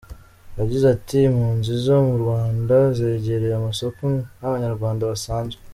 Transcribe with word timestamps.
Yagize 0.59 0.85
ati 0.95 1.17
“Impunzi 1.29 1.71
zo 1.83 1.95
mu 2.07 2.15
Rwanda, 2.23 2.75
zegereye 2.97 3.55
amasoko 3.57 4.01
nk’Abanyarwanda 4.39 5.09
basanzwe. 5.11 5.61